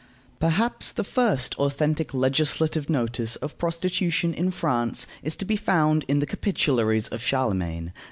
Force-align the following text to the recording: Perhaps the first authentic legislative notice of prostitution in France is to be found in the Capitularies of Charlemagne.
Perhaps 0.39 0.93
the 0.93 1.03
first 1.03 1.53
authentic 1.59 2.11
legislative 2.11 2.89
notice 2.89 3.35
of 3.35 3.59
prostitution 3.59 4.33
in 4.33 4.49
France 4.49 5.05
is 5.21 5.35
to 5.35 5.45
be 5.45 5.55
found 5.55 6.05
in 6.07 6.17
the 6.17 6.25
Capitularies 6.25 7.07
of 7.09 7.21
Charlemagne. 7.21 7.93